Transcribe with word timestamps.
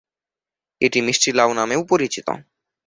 এটি 0.81 0.99
মিষ্টি 1.01 1.29
লাউ 1.31 1.49
নামেও 1.53 1.81
পরিচিত। 1.83 2.27